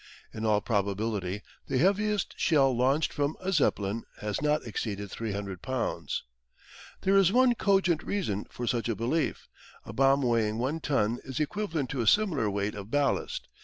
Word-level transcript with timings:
In 0.33 0.45
all 0.45 0.61
probability 0.61 1.43
the 1.67 1.77
heaviest 1.77 2.33
shell 2.35 2.75
launched 2.75 3.13
from 3.13 3.37
a 3.39 3.51
Zeppelin 3.51 4.01
has 4.19 4.41
not 4.41 4.65
exceeded 4.65 5.11
300 5.11 5.61
pounds. 5.61 6.23
There 7.01 7.15
is 7.15 7.31
one 7.31 7.53
cogent 7.53 8.01
reason 8.01 8.45
for 8.49 8.65
such 8.65 8.89
a 8.89 8.95
belief. 8.95 9.47
A 9.85 9.93
bomb 9.93 10.23
weighing 10.23 10.57
one 10.57 10.79
ton 10.79 11.19
is 11.23 11.39
equivalent 11.39 11.91
to 11.91 12.01
a 12.01 12.07
similar 12.07 12.49
weight 12.49 12.73
of 12.73 12.89
ballast. 12.89 13.47